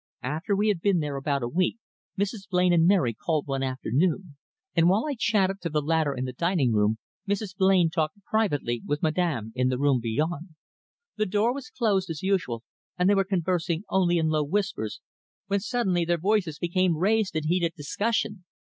After 0.23 0.55
we 0.55 0.69
had 0.69 0.81
been 0.81 0.97
there 0.99 1.15
about 1.15 1.43
a 1.43 1.47
week 1.47 1.77
Mrs. 2.19 2.49
Blain 2.49 2.73
and 2.73 2.87
Mary 2.87 3.13
called 3.13 3.45
one 3.45 3.61
afternoon, 3.61 4.35
and 4.75 4.89
while 4.89 5.05
I 5.05 5.13
chatted 5.13 5.61
to 5.61 5.69
the 5.69 5.79
latter 5.79 6.15
in 6.15 6.25
the 6.25 6.33
dining 6.33 6.73
room, 6.73 6.97
Mrs. 7.29 7.55
Blain 7.55 7.91
talked 7.91 8.17
privately 8.23 8.81
with 8.83 9.03
Madame 9.03 9.51
in 9.53 9.67
the 9.69 9.77
room 9.77 9.99
beyond. 10.01 10.55
The 11.17 11.27
door 11.27 11.53
was 11.53 11.69
closed, 11.69 12.09
as 12.09 12.23
usual, 12.23 12.63
and 12.97 13.07
they 13.07 13.13
were 13.13 13.23
conversing 13.23 13.83
only 13.89 14.17
in 14.17 14.29
low 14.29 14.43
whispers, 14.43 15.01
when 15.45 15.59
suddenly 15.59 16.03
their 16.03 16.17
voices 16.17 16.57
became 16.57 16.97
raised 16.97 17.35
in 17.35 17.43
heated 17.45 17.73
discussion. 17.75 18.43